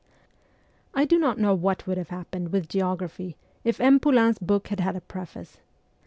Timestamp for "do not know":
1.05-1.53